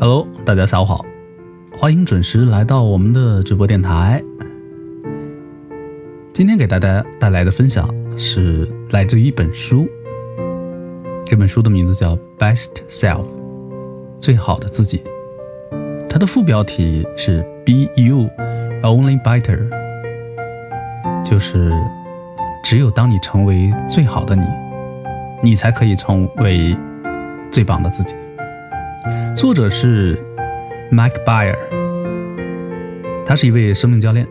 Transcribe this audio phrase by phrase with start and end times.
[0.00, 1.06] Hello，大家下午好，
[1.78, 4.22] 欢迎准时来到我们的直播电台。
[6.32, 9.86] 今天给大家带来的分享是来自于一本书，
[11.24, 13.22] 这本书的名字叫《Best Self》，
[14.18, 15.00] 最好的自己。
[16.08, 18.28] 它的副标题是 “Be You,
[18.82, 19.68] Only Better”，
[21.24, 21.72] 就是
[22.64, 24.44] 只有当你成为最好的你，
[25.40, 26.76] 你才可以成为
[27.52, 28.16] 最棒的自己。
[29.34, 30.16] 作者是
[30.92, 31.56] Mike Bayer，
[33.26, 34.24] 他是一位生命教练。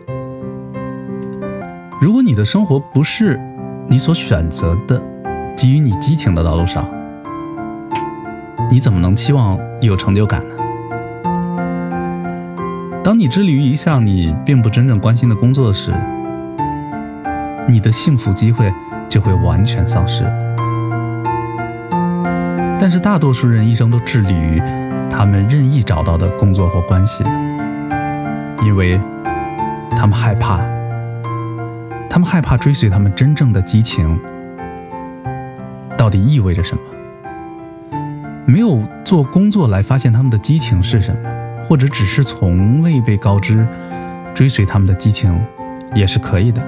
[2.00, 3.38] 如果你的生活不是
[3.86, 5.00] 你所选择的，
[5.54, 6.88] 基于你激情的道路上，
[8.70, 10.54] 你怎么能期望有成就感呢？
[13.04, 15.92] 当你致力于一项你并不真正关心的工作时，
[17.68, 18.72] 你的幸福机会
[19.06, 20.24] 就会完全丧失。
[22.80, 24.62] 但是大多数人一生都致力于
[25.16, 27.22] 他们任意找到的工作或关系，
[28.64, 29.00] 因为
[29.96, 30.58] 他们害怕，
[32.10, 34.18] 他们害怕追随他们真正的激情
[35.96, 36.82] 到底意味着什么。
[38.44, 41.30] 没有做工作来发现他们的激情是什么，
[41.64, 43.64] 或者只是从未被告知
[44.34, 45.40] 追随他们的激情
[45.94, 46.60] 也是可以的。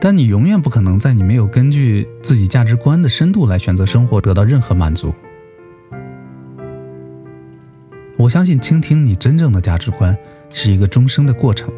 [0.00, 5.14] 但你永远不可能在你没有根据自己价值观的深度来选择生活得到任何满足。
[8.16, 10.16] 我相信倾听你真正的价值观
[10.50, 11.70] 是一个终生的过程，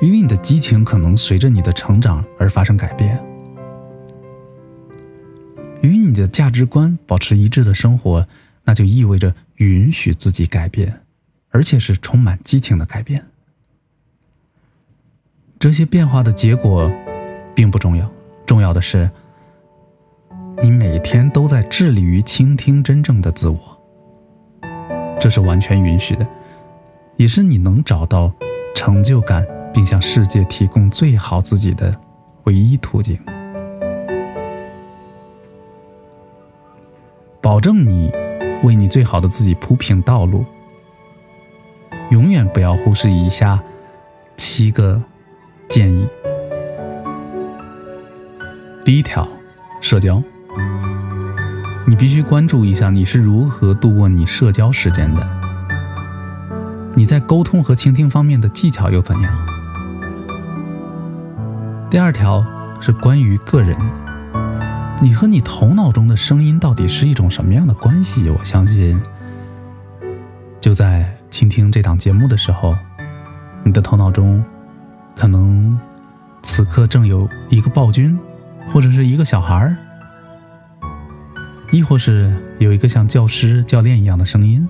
[0.00, 3.22] 因为你的激情可能随着你的成长而发生改变。
[5.82, 8.26] 与你的价值观保持一致的生活，
[8.64, 11.00] 那就意味着允许自己改变，
[11.50, 13.26] 而且是充满激情的改变。
[15.62, 16.90] 这些变化的结果
[17.54, 18.10] 并不重要，
[18.44, 19.08] 重要的是
[20.60, 23.58] 你每天都在致力于倾听真正的自我。
[25.20, 26.26] 这是完全允许的，
[27.14, 28.32] 也是你能找到
[28.74, 31.96] 成就感并向世界提供最好自己的
[32.42, 33.16] 唯一途径。
[37.40, 38.10] 保证你
[38.64, 40.44] 为你最好的自己铺平道路。
[42.10, 43.62] 永远不要忽视以下
[44.36, 45.00] 七个。
[45.72, 46.06] 建议：
[48.84, 49.26] 第一条，
[49.80, 50.22] 社交，
[51.86, 55.26] 你必须关注一下你是如何度过你社交时间的。
[56.94, 59.32] 你在沟通和倾听方面的技巧又怎样？
[61.88, 62.44] 第二条
[62.78, 63.74] 是关于个人，
[65.00, 68.28] 你和你头脑中的声音到底是一种什么样的关系？
[68.28, 69.00] 我相信，
[70.60, 72.76] 就在倾听这档节目的时候，
[73.64, 74.44] 你的头脑中。
[75.14, 75.78] 可能
[76.42, 78.18] 此刻正有一个暴君，
[78.68, 79.76] 或者是一个小孩儿，
[81.70, 84.68] 亦或是有一个像教师、教练一样的声音。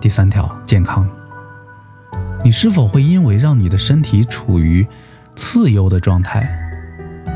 [0.00, 1.08] 第三条，健康，
[2.44, 4.86] 你是否会因为让你的身体处于
[5.34, 6.48] 次优的状态，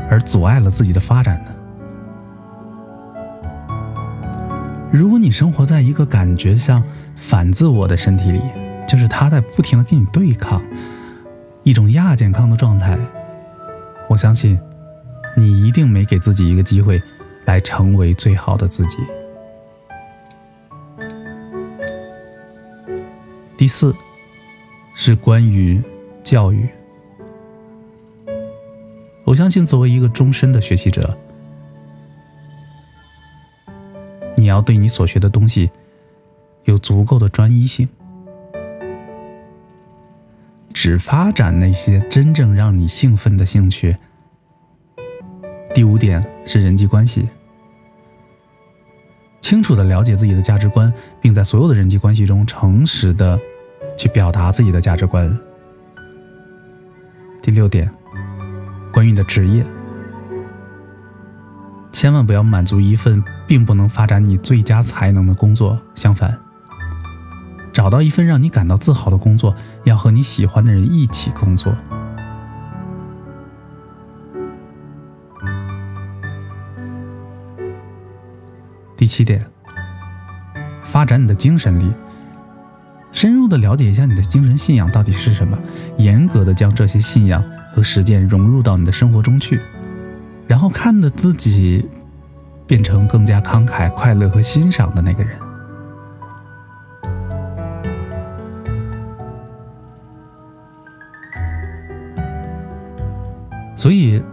[0.09, 1.51] 而阻碍了自己的发展呢？
[4.91, 6.83] 如果你生活在一个感觉像
[7.15, 8.41] 反自我的身体里，
[8.87, 10.61] 就是他在不停的跟你对抗，
[11.63, 12.97] 一种亚健康的状态。
[14.09, 14.59] 我相信，
[15.35, 17.01] 你一定没给自己一个机会，
[17.45, 18.97] 来成为最好的自己。
[23.57, 23.95] 第四，
[24.93, 25.81] 是关于
[26.23, 26.67] 教育。
[29.23, 31.17] 我相信，作为一个终身的学习者，
[34.35, 35.71] 你要对你所学的东西
[36.65, 37.87] 有足够的专一性。
[40.83, 43.95] 只发展那些真正让你兴奋的兴趣。
[45.73, 47.29] 第五点是人际关系，
[49.39, 53.39] 清楚的了解自己的价值观，并在所有的人际关系中诚实的
[53.97, 55.33] 去表达自己的价值观。
[57.41, 57.89] 第六点，
[58.91, 59.65] 关于你的职业，
[61.93, 66.37] 千万不要满足一份并不能发展你最佳才能的工作，相反。
[67.73, 71.75] 找到一份让你感到自豪的工作，要和你喜欢的人一起工作。
[78.95, 79.43] 第七点，
[80.83, 81.91] 发展你的精神力，
[83.11, 85.57] 深入的了解一下你的精神信仰到底是什么，
[85.97, 87.43] 严格的将这些信仰
[87.73, 89.59] 和实践融入到你的生活中去，
[90.47, 91.89] 然后看着自己
[92.67, 95.42] 变成更加慷慨、快乐和欣赏的那个人。
[103.83, 104.23] 所以，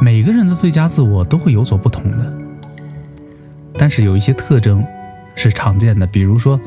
[0.00, 2.32] 每个人的最佳自我都会有所不同的，
[3.76, 4.86] 但是有一些特征
[5.34, 6.60] 是常见的，比如说，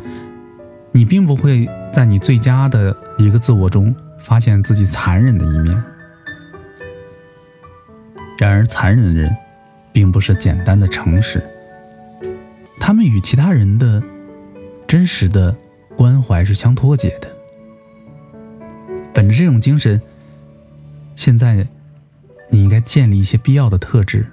[0.92, 5.82] 你并不会在你最佳的一个自我中发现自己残忍的一面。
[8.38, 9.34] 然而，残忍的人
[9.94, 11.42] 并不是简单的诚实，
[12.82, 14.04] 他们与其他人的
[14.86, 15.56] 真实的
[15.96, 17.30] 关怀是相脱节的。
[19.14, 20.02] 本着这种精神，
[21.22, 21.68] 现在。
[22.54, 24.30] 你应该建立一些必要的特质。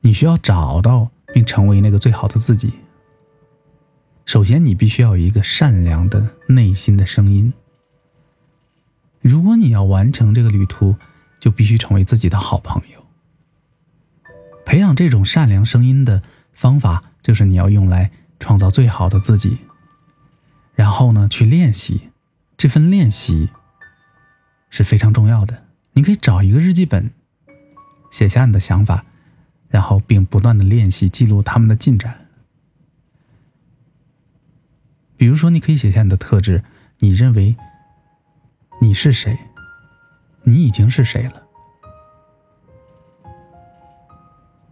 [0.00, 2.70] 你需要找到并成为那个最好的自己。
[4.26, 7.54] 首先，你必须要有一个善良的内心的声音。
[9.22, 10.96] 如果你要完成这个旅途，
[11.40, 13.06] 就必须成为自己的好朋友。
[14.66, 16.22] 培养这种善良声音的
[16.52, 19.56] 方法，就是你要用来创造最好的自己。
[20.74, 22.10] 然后呢，去练习。
[22.58, 23.48] 这份练习
[24.68, 25.67] 是非常重要的。
[25.98, 27.10] 你可以找一个日记本，
[28.12, 29.04] 写下你的想法，
[29.66, 32.28] 然后并不断的练习记录他们的进展。
[35.16, 36.62] 比如说，你可以写下你的特质，
[37.00, 37.56] 你认为
[38.80, 39.36] 你是谁，
[40.44, 41.42] 你已经是谁了。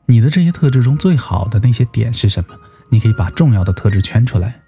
[0.05, 2.57] 你的这些特质中最好的那些点是什么？
[2.89, 4.61] 你可以把重要的特质圈出来，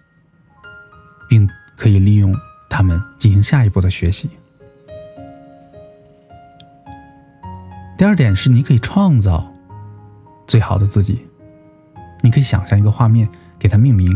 [1.29, 2.35] 并可以利用
[2.69, 4.29] 它们进行下一步的学习。
[7.99, 9.53] 第二点是，你可以创造
[10.47, 11.27] 最好的自己。
[12.23, 13.29] 你可以想象一个画面，
[13.59, 14.09] 给它命名。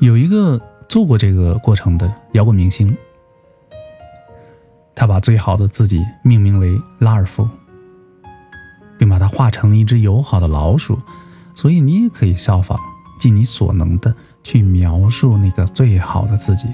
[0.00, 2.92] 有一个做过这个过程的摇滚明星，
[4.96, 7.48] 他把最好的自己命名为拉尔夫，
[8.98, 11.00] 并把它画成一只友好的老鼠。
[11.54, 12.76] 所以你也可以效仿，
[13.20, 14.12] 尽你所能的
[14.42, 16.66] 去描述那个最好的自己。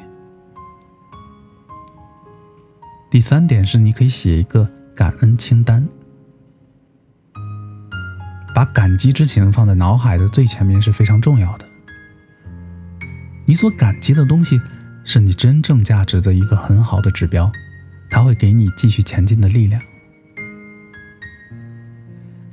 [3.14, 5.88] 第三点是，你可以写一个感恩清单，
[8.52, 11.64] 把感激之情放在脑海的最前面是非常重要的。
[13.46, 14.60] 你所感激的东西，
[15.04, 17.52] 是你真正价值的一个很好的指标，
[18.10, 19.80] 它会给你继续前进的力量。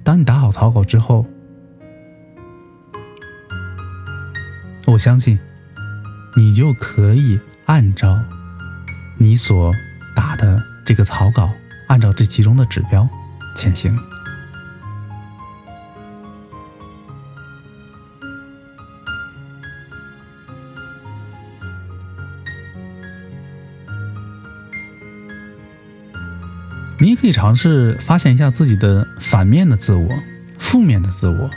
[0.04, 1.26] 当你打好草稿之后，
[4.86, 5.40] 我相信
[6.38, 8.24] 你就可以按照
[9.18, 9.74] 你所。
[10.16, 11.52] 打的这个草稿，
[11.88, 13.08] 按照这其中的指标
[13.56, 13.98] 前行。
[27.00, 30.08] 你也可以尝试发现一下自己的反面的自我、
[30.60, 31.50] 负面的自我。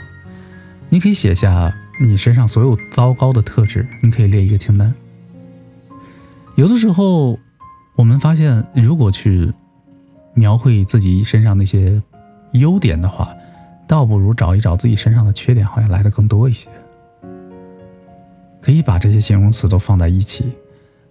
[0.89, 4.93] 你可以写下你身上所有糟糕的特质，你可以列一个清单。
[6.55, 7.39] 有的时候。
[7.95, 9.53] 我们发现，如果去
[10.33, 12.01] 描绘自己身上那些
[12.51, 13.33] 优点的话，
[13.87, 16.69] 倒不如找一找自己身上的缺点，好像来的更多一些。
[18.61, 20.51] 可以把这些形容词都放在一起，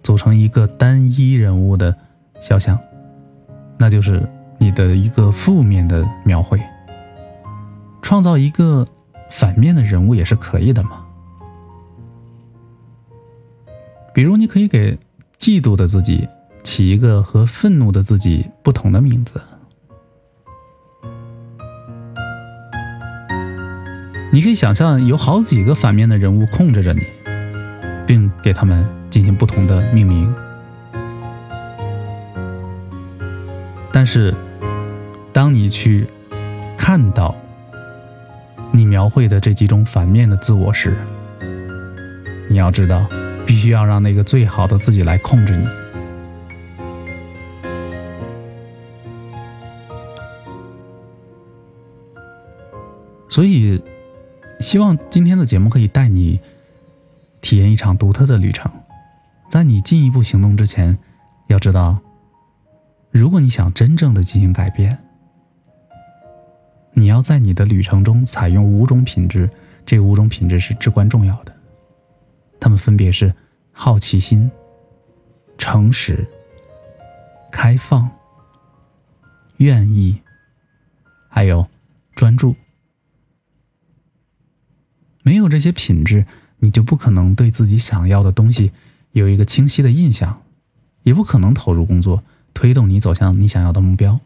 [0.03, 1.95] 组成一个单一人物的
[2.39, 2.77] 肖像，
[3.79, 4.27] 那就是
[4.59, 6.61] 你的一个负面的描绘。
[8.03, 8.87] 创造一个
[9.31, 11.03] 反面的人物也是可以的嘛。
[14.13, 14.95] 比如，你可以给
[15.39, 16.29] 嫉妒的自己。
[16.65, 19.39] 起一个和愤怒的自己不同的名字。
[24.33, 27.03] 你可以想象有好几个反面的人物控制着你，
[28.05, 30.33] 并给他们进行不同的命名。
[33.93, 34.35] 但是，
[35.31, 36.05] 当你去
[36.75, 37.33] 看到
[38.71, 40.97] 你描绘的这几种反面的自我时，
[42.49, 43.07] 你要知道，
[43.45, 45.84] 必须要让那个最好的自己来控制你。
[53.35, 53.83] 所以，
[54.61, 56.39] 希望今天的节目可以带你
[57.41, 58.71] 体验一场独特的旅程。
[59.49, 60.97] 在你进一步行动之前，
[61.47, 61.99] 要知道，
[63.11, 64.97] 如果你想真正的进行改变，
[66.93, 69.49] 你要在你的旅程中采用五种品质。
[69.85, 71.53] 这五种品质是至关重要的，
[72.57, 73.35] 它们分别是
[73.73, 74.49] 好奇心、
[75.57, 76.25] 诚实、
[77.51, 78.09] 开放、
[79.57, 80.21] 愿意，
[81.27, 81.67] 还有
[82.15, 82.55] 专注。
[85.25, 86.27] 没有这些品质，
[86.59, 88.71] 你就不可能对自己想要的东西
[89.11, 90.43] 有一个清晰的印象，
[91.01, 92.21] 也不可能投入工作，
[92.53, 94.19] 推动你走向你想要的目标。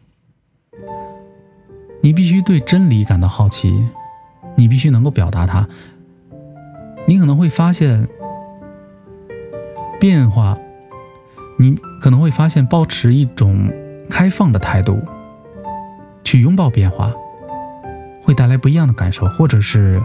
[2.02, 3.88] 你必须对真理感到好奇，
[4.58, 5.66] 你必须能够表达它。
[7.08, 8.06] 你可能会发现
[9.98, 10.58] 变化，
[11.58, 13.72] 你可能会发现，保持一种
[14.10, 15.00] 开放的态度，
[16.24, 17.10] 去拥抱变化，
[18.22, 19.26] 会带来不一样的感受。
[19.28, 20.02] 或者是，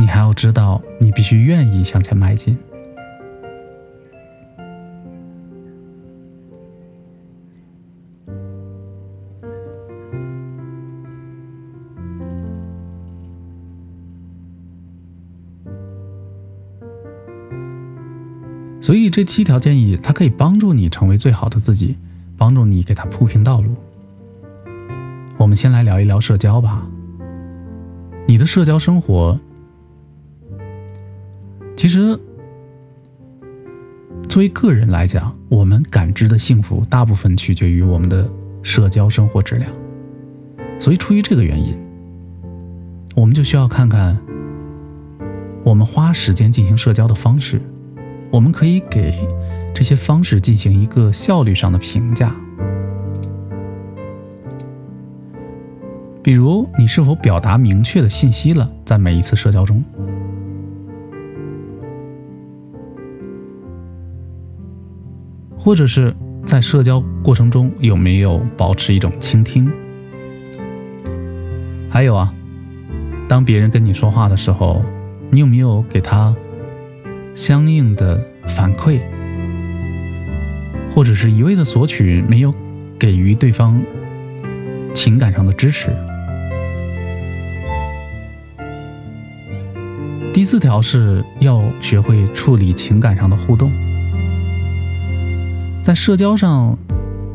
[0.00, 2.56] 你还要知道，你必须愿意向前迈进。
[18.80, 21.96] 所以这七条建议，它可以帮助你成为最好的自己，
[22.38, 23.74] 帮助你给他铺平道路。
[25.36, 26.84] 我们先来聊一聊社交吧。
[28.28, 29.38] 你的社交生活，
[31.78, 32.18] 其实
[34.28, 38.28] 作为个人来讲，我们感知的幸福大部分取决于我们的
[38.64, 39.70] 社交生活质量。
[40.80, 41.78] 所以出于这个原因，
[43.14, 44.18] 我们就需要看看
[45.62, 47.60] 我们花时间进行社交的方式。
[48.32, 49.14] 我们可以给
[49.72, 52.34] 这些方式进行一个效率上的评价，
[56.24, 59.80] 比如你是否表达明确的信息了，在每一次社交中，
[65.58, 69.70] 或者是在社交过程中有没有保持一种倾听？
[71.90, 72.32] 还有啊，
[73.28, 74.82] 当别人跟你说话的时候，
[75.30, 76.34] 你有没有给他？
[77.34, 78.98] 相应的反馈，
[80.94, 82.52] 或者是一味的索取，没有
[82.98, 83.80] 给予对方
[84.92, 85.90] 情感上的支持。
[90.32, 93.70] 第四条是要学会处理情感上的互动。
[95.88, 96.76] 在社交上，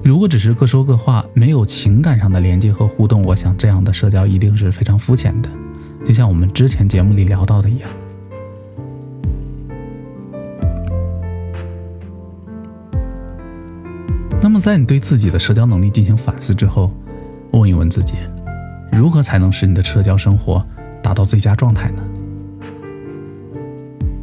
[0.03, 5.50] 如果只是各说各话，没有情感上的连接和互动，我想这样的社交一定是非常肤浅的，
[6.05, 7.89] 就像我们之前节目里聊到的一样。
[14.39, 16.95] 那么，在你对自己的社交能力进行反思之后，
[17.53, 18.13] 问一问自己，
[18.91, 20.63] 如何才能使你的社交生活
[21.01, 22.03] 达到最佳状态呢？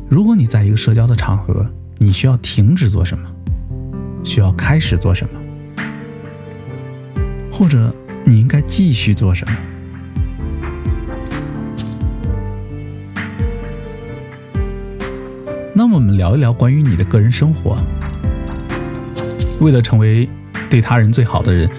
[0.09, 1.69] 如果你在一个社交的场合，
[1.99, 3.29] 你需要停止做什么？
[4.23, 5.41] 需要开始做什么？
[7.53, 9.57] 或者你应该继续做什么？
[15.75, 17.79] 那么，我们聊一聊关于你的个人生活。
[19.61, 20.29] 为了成为
[20.69, 21.71] 对他人最好的人，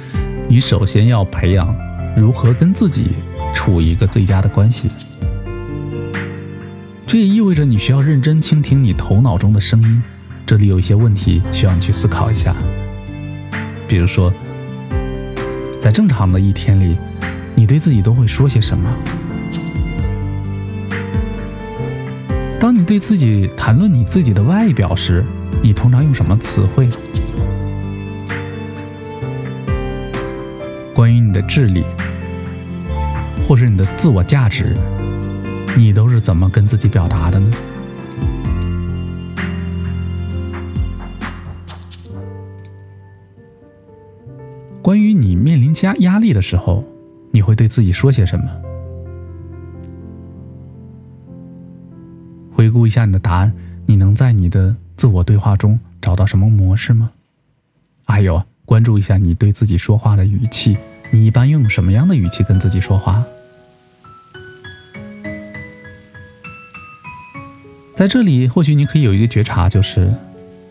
[0.49, 1.75] 你首先要培养
[2.15, 3.11] 如何跟自己
[3.53, 4.89] 处一个最佳的关系。
[7.05, 10.01] 这也意味着你需要认真倾听你头脑中的声音。
[10.51, 12.53] 这里有一些问题需要你去思考一下。
[13.87, 14.33] 比如说，
[15.79, 16.97] 在正常的一天里，
[17.55, 18.93] 你对自己都会说些什么？
[22.59, 25.23] 当你对自己谈论你自己的外表时，
[25.63, 26.89] 你通常用什么词汇？
[30.93, 31.85] 关于你的智力，
[33.47, 34.75] 或是你的自我价值，
[35.77, 37.49] 你都是怎么跟自己表达的呢？
[45.81, 46.83] 加压力的时候，
[47.31, 48.45] 你会对自己说些什么？
[52.53, 53.51] 回顾一下你的答案，
[53.87, 57.09] 你能在你的自我对话中找到什么模式吗？
[58.05, 60.77] 还有，关注一下你对自己说话的语气。
[61.11, 63.25] 你一般用什么样的语气跟自己说话？
[67.95, 70.13] 在这里，或许你可以有一个觉察，就是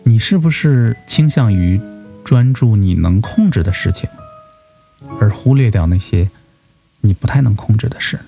[0.03, 1.81] 你是不是倾向于
[2.23, 4.09] 专注你能控制的事情，
[5.19, 6.29] 而忽略掉那些
[7.01, 8.19] 你不太能控制的事。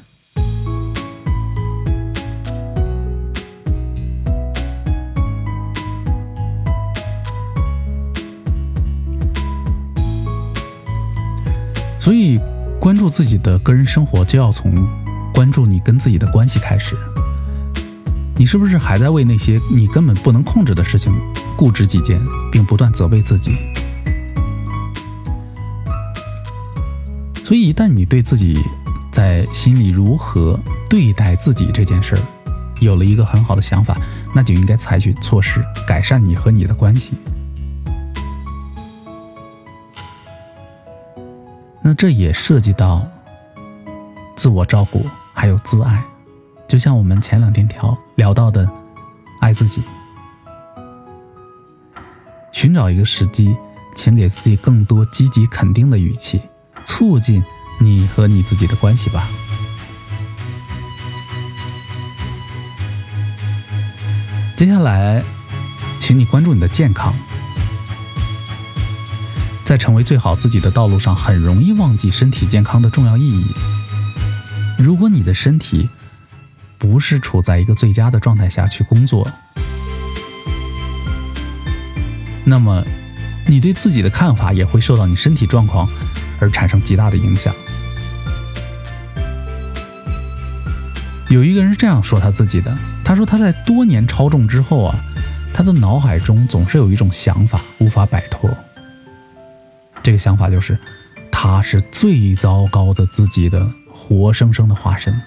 [11.99, 12.37] 所以，
[12.81, 14.73] 关注自己的个人生活，就要从
[15.33, 16.97] 关注你跟自己的关系开始。
[18.35, 21.13] 你是不是还在为那些你根本不能控制的事情
[21.55, 22.19] 固执己见，
[22.51, 23.55] 并不断责备自己？
[27.43, 28.57] 所以，一旦你对自己
[29.11, 30.57] 在心里如何
[30.89, 32.21] 对待自己这件事儿
[32.79, 33.97] 有了一个很好的想法，
[34.33, 37.13] 那就应该采取措施改善你和你的关系。
[41.81, 43.05] 那这也涉及到
[44.37, 46.01] 自我照顾，还有自爱，
[46.65, 48.67] 就像我们前两天聊聊到的，
[49.41, 49.83] 爱自己，
[52.53, 53.53] 寻找一个时机，
[53.95, 56.41] 请给自己更多积极肯定的语气，
[56.85, 57.43] 促进
[57.79, 59.27] 你和你自己的关系吧。
[64.55, 65.23] 接下来，
[65.99, 66.17] 请。
[66.17, 67.13] 你关注你的健康。
[69.65, 73.45] 在成为最好自己的道路上，很容易忘记身体健康的重要意义。
[74.77, 75.89] 如果你的身体
[76.77, 79.27] 不是处在一个最佳的状态下去工作，
[82.45, 82.83] 那么
[83.47, 85.89] 你对自己的看法也会受到你身体状况
[86.43, 87.55] 而产生极大的影响。
[91.29, 94.95] 有一个人是这样说他自己的：“他说他在多年超重之后啊，
[95.53, 98.49] 他的脑海中总是有一种想法无法摆脱。
[100.03, 100.77] 这个想法就是，
[101.31, 105.19] 他是最糟糕的自己的活生生的化身。”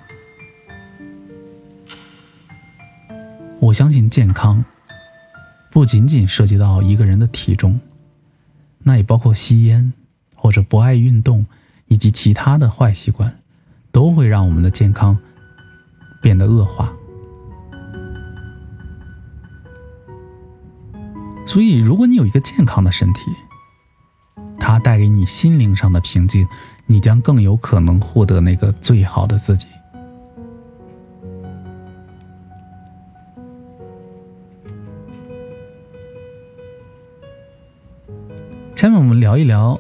[3.59, 4.63] 我相信健康
[5.73, 7.81] 不仅仅涉及到一个人的体重，
[8.85, 9.93] 那也包括吸烟
[10.47, 11.45] 或者不爱运动
[11.89, 13.37] 以及其他的坏习惯，
[13.91, 15.19] 都会让我们的健康。
[16.23, 16.93] 变得恶化，
[21.47, 23.23] 所以，如果你有一个健康的身体，
[24.59, 26.47] 它带给你心灵上的平静，
[26.87, 29.67] 你将更有可能获得那个最好的自己。
[38.77, 39.77] 下面我们聊一聊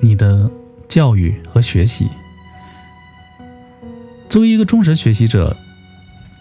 [0.00, 0.50] 你的
[0.88, 2.08] 教育和学习。
[4.28, 5.56] 作为一个终身学习者。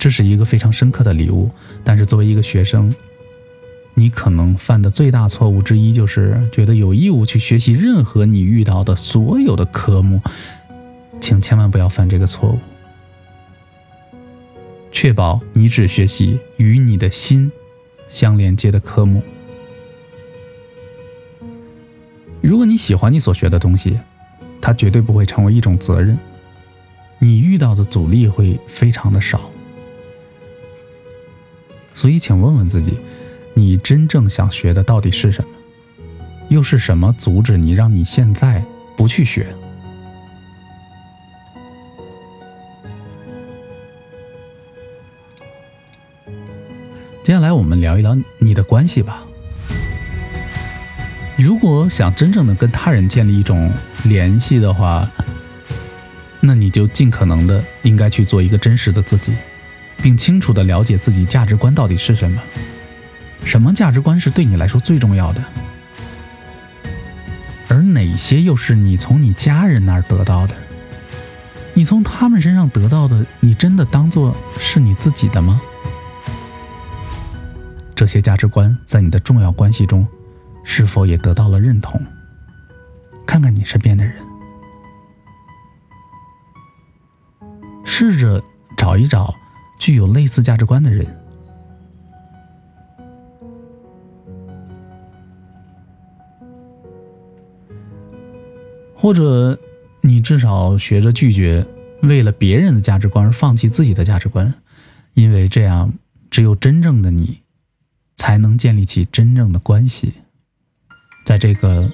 [0.02, 1.52] 这是一个非常深刻的礼物，
[1.84, 2.96] 但是作为一个学生，
[3.96, 10.22] 你可能犯的最大错误之一就是觉得有义务去学习任何你遇到的所有的科目，
[11.20, 12.60] 请千万不要犯这个错误。
[14.90, 17.52] 确保你只学习与你的心
[18.08, 19.22] 相连接的科目。
[22.80, 24.00] 喜欢你所学的东西，
[24.62, 26.18] 它绝对不会成为一种责任，
[27.20, 29.52] 你遇到的阻力会非常的少。
[31.94, 32.98] 所以，请问问自己，
[33.54, 35.50] 你真正想学的到底是什么？
[36.48, 38.64] 又是什么阻止你，让你现在
[38.96, 39.54] 不去学？
[47.26, 49.26] 接下来，我们聊一聊你的关系吧。
[51.42, 53.72] 如果想真正的跟他人建立一种
[54.04, 55.10] 联系的话，
[56.42, 59.34] 那你就尽可能的应该去做一个真实的自己。
[60.02, 62.42] 并清楚地了解自己价值观到底是什么，
[63.44, 65.44] 什么价值观是对你来说最重要的，
[67.68, 70.56] 而哪些又是你从你家人那儿得到的？
[71.74, 75.62] 你从他们身上得到的，你真的当做是你自己的吗？
[77.94, 80.08] 这些价值观在你的重要关系中，
[80.72, 82.00] 是否也得到了认同？
[83.26, 84.14] 看看你身边的人，
[87.84, 88.42] 试着
[88.78, 89.34] 找一找。
[89.80, 91.08] 具有类似价值观的人，
[98.94, 99.58] 或者
[100.02, 101.66] 你至少学着拒绝
[102.04, 104.54] 为了别人的价值观而放弃自己的价值观，
[105.14, 105.94] 因为这样
[106.30, 107.42] 只有真正的你
[108.16, 110.14] 才能建立起真正的关系。
[111.30, 111.88] 在这个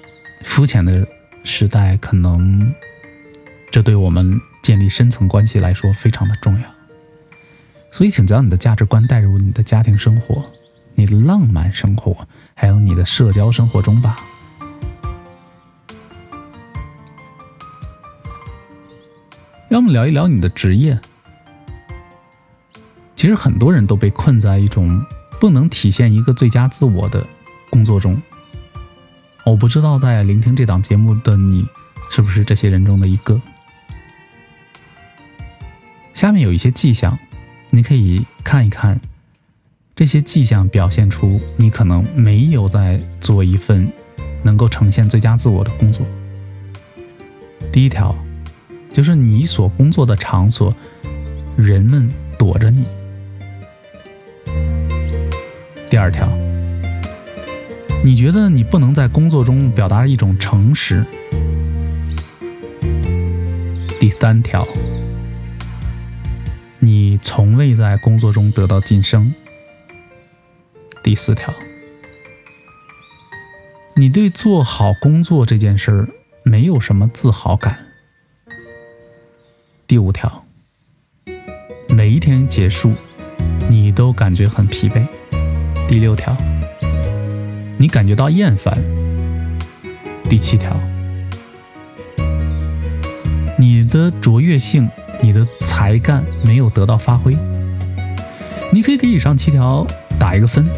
[0.43, 1.05] 肤浅的
[1.43, 2.73] 时代，可能
[3.69, 6.65] 这对我们建立深层关系来说非常的重要。
[7.91, 10.41] 所以，请将你的价值观带入你的家庭生活、
[10.93, 14.15] 你的浪漫生活，还有你的社交生活中吧。
[19.67, 20.97] 让我们聊一聊你的职业。
[23.17, 25.05] 其实很多人都被困在一种
[25.41, 27.27] 不能体现一个最佳自我的
[27.69, 28.17] 工作中。
[29.45, 31.67] 我不知道在聆听这档节目的你，
[32.09, 33.39] 是不是这些人中的一个？
[36.15, 37.17] 下面有一些迹象。
[37.69, 38.99] 你可以看一看
[39.95, 43.91] 这些迹象，表现出你可能没有在做一份
[44.43, 46.05] 能够呈现最佳自我的工作。
[47.71, 48.15] 第一条，
[48.91, 50.73] 就是你所工作的场所，
[51.57, 52.85] 人们躲着你。
[55.89, 56.27] 第二条，
[58.05, 61.03] 你觉得你不能在工作中表达一种诚实。
[63.99, 64.67] 第三条。
[66.77, 69.33] 你从未在工作中得到晋升。
[71.01, 71.51] 第四条，
[73.95, 76.07] 你对做好工作这件事儿
[76.43, 77.87] 没有什么自豪感。
[79.87, 80.45] 第五条，
[81.89, 82.93] 每一天结束，
[83.67, 85.03] 你都感觉很疲惫。
[85.87, 86.37] 第六条，
[87.77, 88.77] 你感觉到厌烦。
[90.29, 90.75] 第七条，
[93.57, 94.89] 你的卓越性。
[95.23, 97.35] 你的才干没有得到发挥，
[98.71, 99.87] 你可以给以上七条
[100.19, 100.69] 打一个分。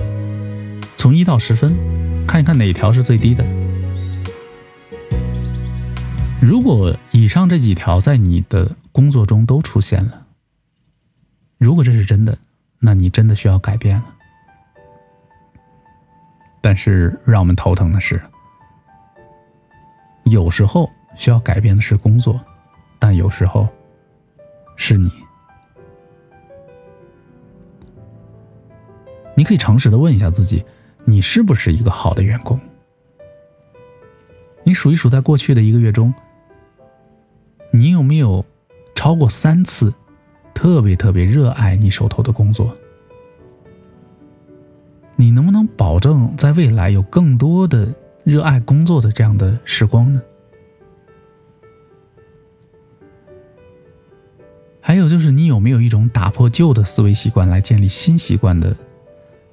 [0.96, 1.76] 从一到十分，
[2.26, 3.44] 看一看哪条是最低的。
[6.40, 10.28] 如果以上这几条在你的工作中都出现了，
[11.58, 12.38] 如果这是真的，
[12.80, 14.06] 那你真的需要改变了。
[16.68, 18.22] 但是让我们头疼的是，
[20.26, 22.38] 有时候需要改变的是工作，
[23.00, 23.66] 但有时候
[24.76, 25.10] 是你。
[29.34, 30.62] 你可以诚实的问一下自己，
[31.06, 32.60] 你是不是一个好的员工？
[34.66, 36.14] 你数一数，在过去的一个月中，
[37.72, 38.44] 你有没有
[38.94, 39.94] 超过三次
[40.54, 42.78] 特别特别热爱你手头的工作？
[45.20, 50.22] 你能不能保证在未来有更多的热爱工作的这样的时光呢？
[54.80, 58.74] 还有就是，你有没有一种打破旧的思维习惯来建立新习惯的？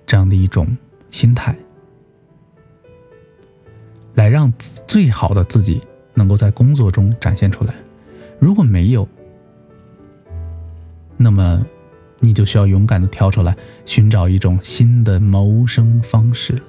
[0.07, 0.77] 这样的一种
[1.11, 1.57] 心态，
[4.15, 4.53] 来让
[4.87, 7.75] 最好的自己能够在工作中展现出来。
[8.39, 9.09] 如果没有，
[11.17, 11.65] 那么
[12.25, 16.63] 你就需要勇敢的跳出来，寻找一种新的谋生方式了。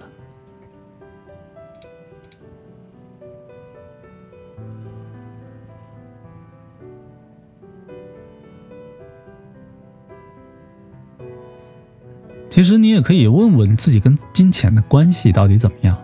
[12.50, 15.98] 其实你也可以问问自己跟金钱的关系到底怎么样？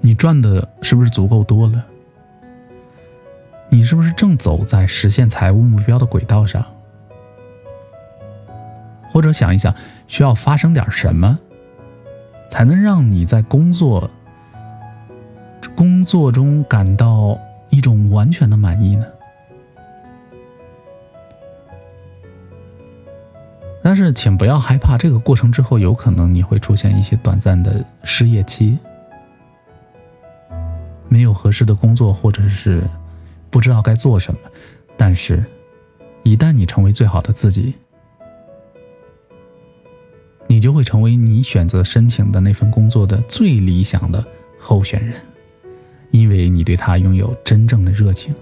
[0.00, 1.84] 你赚的是不是足够多了？
[3.70, 6.64] 你是不是正走在实现财务目标的轨道上？
[9.12, 9.74] 或者想一想，
[10.08, 11.38] 需要发生点什么，
[12.48, 14.10] 才能让你在工作
[15.76, 19.06] 工作中感到一种完全的满意呢？
[23.84, 28.78] 但是，请不要害怕，这个过程之后有可能你会出现一些短暂的失业期，
[31.08, 32.82] 没有合适的工作，或者是
[33.50, 34.40] 不知道该做什么。
[34.96, 35.44] 但是，
[36.22, 37.74] 一旦你成为最好的自己，
[40.62, 44.24] 就会成为你选择申请的那份工作的最理想的
[44.58, 45.20] 候选人，
[46.12, 48.34] 因为你对他拥有真正的热情。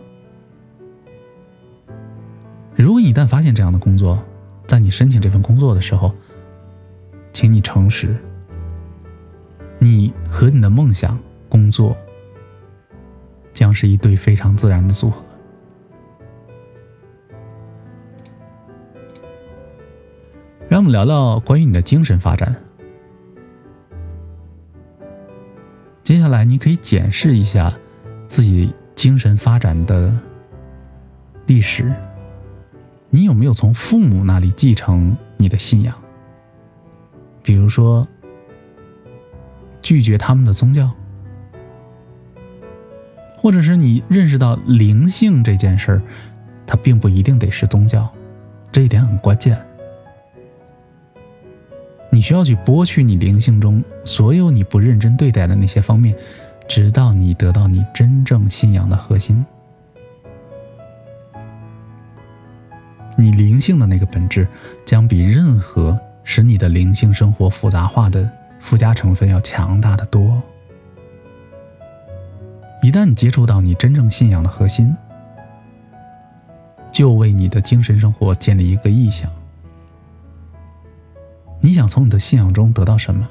[2.76, 4.22] 如果你一旦发现这样的工作，
[4.66, 6.14] 在你申请这份工作的时候，
[7.32, 8.14] 请你诚实。
[9.78, 11.96] 你和你的梦想工作
[13.52, 15.24] 将是一对非常自然的组合。
[20.80, 22.56] 让我们聊聊关于你的精神发展。
[26.02, 27.70] 接下来，你可以检视一下
[28.26, 30.10] 自己精神发展的
[31.44, 31.94] 历史。
[33.10, 35.94] 你有没有从父母那里继承你的信仰？
[37.42, 38.08] 比如说，
[39.82, 40.90] 拒绝他们的宗教，
[43.36, 46.02] 或者是你认识到灵性这件事儿，
[46.66, 48.08] 它并不一定得是宗教，
[48.72, 49.62] 这一点很关键。
[52.10, 56.14] 你需要去剥去你灵性中所有你不认真对待的那些方面，
[56.68, 59.44] 直到你得到你真正信仰的核心。
[63.16, 64.46] 你灵性的那个本质，
[64.84, 70.42] 将比任何使你的灵性生活复杂化的附加成分要强大的多。
[72.82, 74.96] 一旦你接触到你真正信仰的核心，
[76.90, 79.30] 就为你的精神生活建立一个意向。
[81.60, 83.28] 你想从你的信仰中得到什么？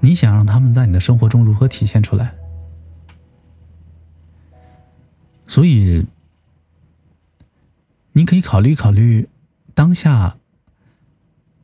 [0.00, 2.34] 你想让他们在你的生活中如何体现出来？
[5.46, 6.06] 所以。
[8.16, 9.28] 你可以考虑考虑，
[9.74, 10.36] 当下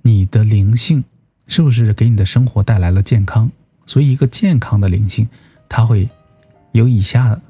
[0.02, 1.04] 你的灵性
[1.46, 3.48] 是不是给你的生活带来了健康？
[3.86, 5.28] 所以，一个健康的灵性，
[5.68, 6.10] 它会
[6.72, 7.40] 有以下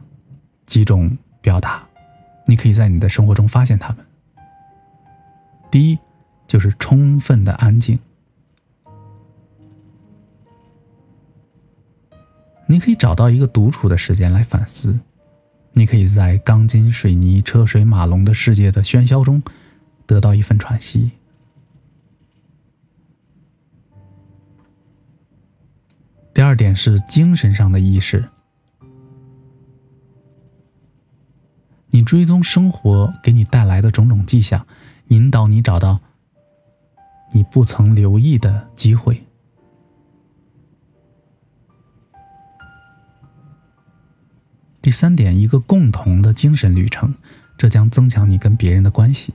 [0.67, 1.83] 几种表达，
[2.47, 4.05] 你可以在你的生活中发现它们。
[5.71, 5.99] 第一，
[6.51, 7.97] 就是充分的安静，
[12.67, 14.99] 你可以找到一个独处的时间来反思。
[15.75, 19.41] 你可以在钢筋水泥、车水马龙的世界的喧嚣中，
[20.07, 21.13] 得到一份喘息。
[26.35, 28.29] 第二点是精神上的意识，
[31.91, 34.67] 你追踪生活给你带来的种种迹象，
[35.07, 36.01] 引导你找到
[37.33, 39.25] 你不曾留意的机会。
[44.83, 47.15] 第三点，一个共同的精神旅程，
[47.59, 49.35] 这将增强你跟别人的关系。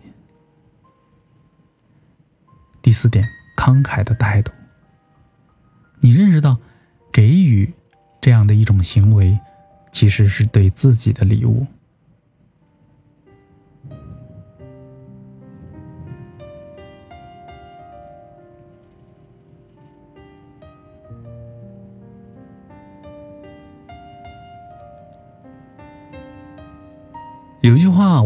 [2.81, 4.51] 第四点，慷慨的态度。
[5.99, 6.57] 你认识到，
[7.11, 7.73] 给予
[8.19, 9.39] 这样的一种行为，
[9.91, 11.65] 其实是对自己的礼物。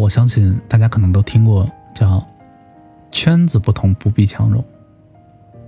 [0.10, 2.26] 相信大家可能都听过，叫
[3.12, 4.64] “圈子不同，不必强融”。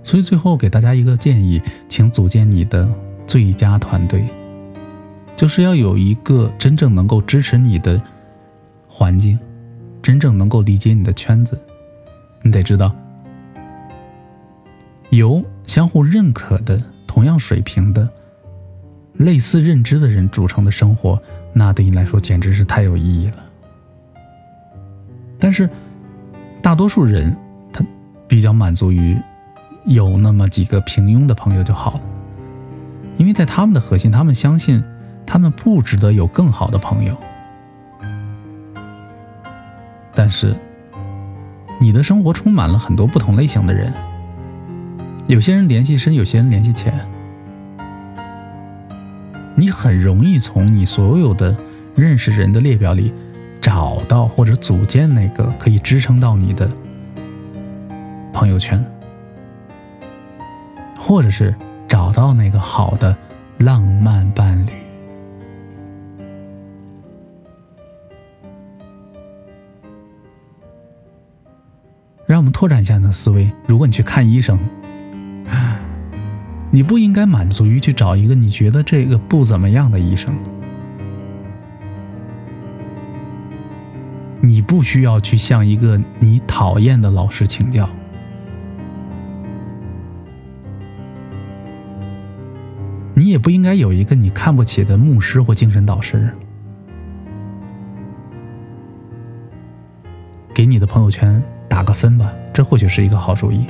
[0.04, 2.88] 所以最后给大家一个建议，请组建你的
[3.26, 4.24] 最佳团队，
[5.36, 8.02] 就是要有一个真正能够支持你的
[8.88, 9.38] 环境，
[10.02, 11.56] 真正能够理解你的圈子。
[12.42, 12.92] 你得知道，
[15.10, 18.08] 由相互认可的、同样水平的、
[19.14, 23.36] 类似认知的人组成的生活，那对你来说简直是太有意义了。
[25.44, 25.68] 但是，
[26.62, 27.36] 大多数人
[27.72, 27.84] 他
[28.28, 29.18] 比较满足于
[29.86, 32.00] 有那么几个平庸的朋友就好了，
[33.16, 34.80] 因为在他们的核心，他们相信
[35.26, 37.16] 他们不值得有更好的朋友。
[40.14, 40.56] 但是，
[41.80, 43.92] 你的生活充满了很多不同类型的人，
[45.26, 46.94] 有些人联系深，有些人联系浅，
[49.56, 51.56] 你很容易从你所有的
[51.96, 53.12] 认识人的列表里。
[53.62, 56.68] 找到或者组建那个可以支撑到你的
[58.32, 58.84] 朋友圈，
[60.98, 61.54] 或者是
[61.86, 63.16] 找到那个好的
[63.58, 64.72] 浪漫伴侣。
[72.26, 73.50] 让我们拓展一下你的思维。
[73.66, 74.58] 如果你去看医生，
[76.70, 80.34] 你不应该满足于去找一个你觉得这个不怎么样的医生。
[84.44, 87.88] 你不需要去向一个你讨厌的老师请教，
[93.14, 96.28] 你也不应该有一个你看不起的牧师或精神导师。
[100.52, 103.64] 给你的朋友圈打个分吧，这或许是一个好主意。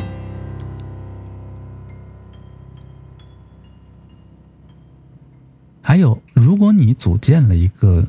[5.82, 8.08] 还有，如果你组建了一个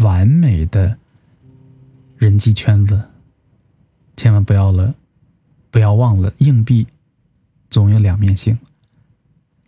[0.00, 0.98] 完美的。
[2.18, 3.00] 人际圈子，
[4.16, 4.96] 千万不要了，
[5.70, 6.88] 不要忘了，硬币
[7.70, 8.58] 总有两面性。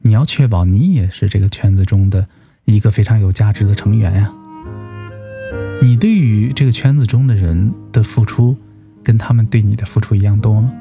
[0.03, 2.27] 你要确保你也是这个圈子中的
[2.65, 4.35] 一个非常有价值的成员呀。
[5.81, 8.57] 你对于这个圈子中的人的付出，
[9.05, 10.73] 跟他们对你的付出一样多吗？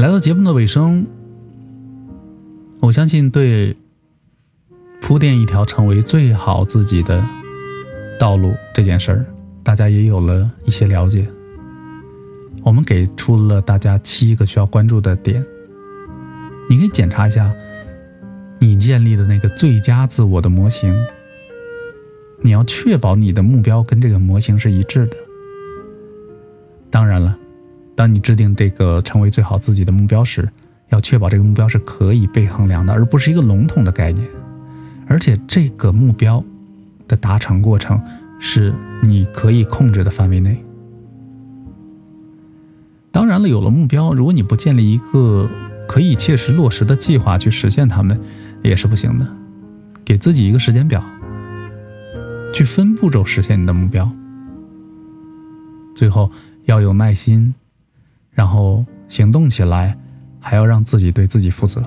[0.00, 1.06] 来到节目的尾声，
[2.80, 3.76] 我相信对
[5.02, 7.22] 铺垫一条成为最好自己的
[8.18, 9.26] 道路这件事儿，
[9.62, 11.28] 大家也有了一些了解。
[12.62, 15.44] 我们给出了大家七个需要关注的点，
[16.70, 17.52] 你可以检查一下
[18.58, 20.98] 你建立的那个最佳自我的模型。
[22.40, 25.16] 你要确保你的目标跟这个模型是一致的。
[26.88, 27.36] 当然了。
[28.00, 30.48] 当你制定这个成为最好自己的目标时，
[30.88, 34.26] 要确保这个目标是可以被衡量的，而不是一个笼统的概念。
[35.06, 36.42] 而且这个目标
[37.06, 38.00] 的达成过程
[38.38, 40.64] 是你可以控制的范围内。
[43.12, 45.46] 当然了，有了目标，如果你不建立一个
[45.86, 48.18] 可以切实落实的计划去实现它们，
[48.62, 49.26] 也是不行的。
[50.06, 51.04] 给自己一个时间表，
[52.54, 54.10] 去分步骤实现你的目标。
[55.94, 56.30] 最后
[56.64, 57.54] 要有耐心。
[58.40, 59.94] 然后行动起来，
[60.40, 61.82] 还要让自己对自己负责。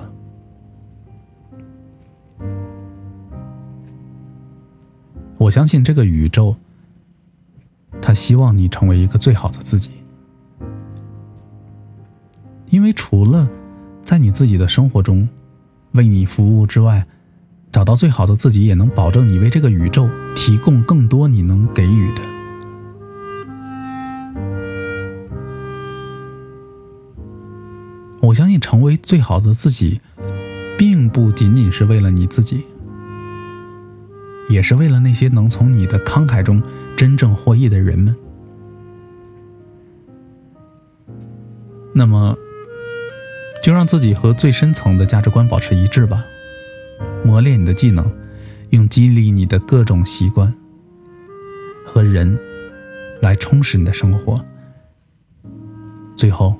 [5.36, 6.54] 我相信这个宇宙，
[8.00, 9.90] 他希望你成为一个最好的自己，
[12.70, 13.50] 因为除了
[14.04, 15.28] 在你自己的生活中
[15.90, 17.04] 为你服务之外，
[17.72, 22.33] 找到最好的自己，也能保证你为这个宇宙提供更多你能给予的。
[28.24, 30.00] 我相信成为最好的自己，
[30.78, 32.64] 并不仅仅是为了你自己，
[34.48, 36.62] 也是为了那些能从你的慷慨中
[36.96, 38.16] 真正获益的人们。
[41.92, 42.34] 那么，
[43.62, 46.24] 就让自己和最深层的价值观保持一致吧，
[47.22, 48.10] 磨练你的技能，
[48.70, 50.52] 用激励你的各种习惯
[51.86, 52.38] 和人
[53.20, 54.42] 来充实你的生活。
[56.16, 56.58] 最后。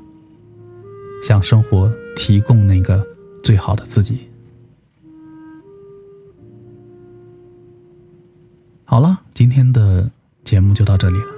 [1.27, 3.03] 向生活提供那个
[3.43, 4.29] 最好的自己。
[8.85, 10.11] 好了今天的
[10.45, 11.35] 节目就到这里了。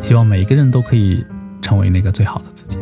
[0.00, 1.24] 希望每一个人都可以
[1.60, 2.78] 成为那个最好的自己。